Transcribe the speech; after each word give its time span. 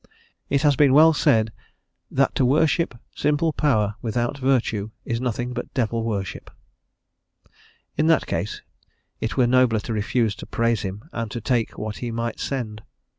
It 0.49 0.63
has 0.63 0.75
been 0.75 0.95
well 0.95 1.13
said, 1.13 1.51
"that 2.09 2.33
to 2.33 2.43
worship 2.43 2.95
simple 3.13 3.53
power, 3.53 3.97
without 4.01 4.35
virtue, 4.39 4.89
is 5.05 5.21
nothing 5.21 5.53
but 5.53 5.71
devil 5.75 6.03
worship;" 6.03 6.49
in 7.95 8.07
that 8.07 8.25
case 8.25 8.63
it 9.19 9.37
were 9.37 9.45
nobler 9.45 9.79
to 9.81 9.93
refuse 9.93 10.33
to 10.37 10.47
praise 10.47 10.81
him 10.81 11.03
and 11.13 11.29
to 11.29 11.39
take 11.39 11.77
what 11.77 11.97
he 11.97 12.09
might 12.09 12.39
send. 12.39 12.81